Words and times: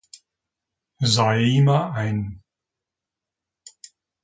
Saeima 1.13 1.91
ein. 1.91 2.41